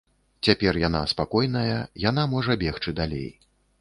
[0.47, 1.77] Цяпер яна спакойная,
[2.09, 3.29] яна можа бегчы далей.